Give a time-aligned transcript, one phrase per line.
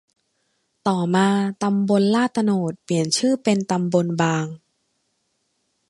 [0.87, 1.27] ต่อมา
[1.63, 4.45] ตำบลลาดโตนดเปลี่ยนชื่อเป็น ตำบลบาง